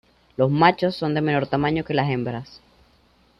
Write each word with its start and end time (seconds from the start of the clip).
Los 0.35 0.49
machos 0.49 0.95
son 0.95 1.13
de 1.13 1.21
menor 1.21 1.45
tamaño 1.45 1.83
que 1.83 1.93
las 1.93 2.09
hembras. 2.09 2.59